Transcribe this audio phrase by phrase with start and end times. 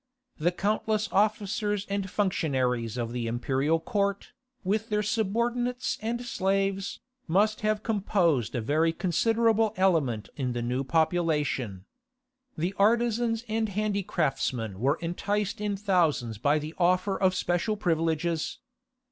[0.39, 4.31] The countless officers and functionaries of the imperial court,
[4.63, 10.83] with their subordinates and slaves, must have composed a very considerable element in the new
[10.83, 11.85] population.
[12.57, 18.57] The artizans and handicraftsmen were enticed in thousands by the offer of special privileges.